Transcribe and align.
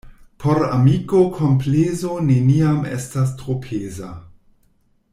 Por 0.43 0.61
amiko 0.67 1.19
komplezo 1.35 2.15
neniam 2.31 2.81
estas 2.97 3.37
tro 3.43 3.59
peza. 3.67 4.11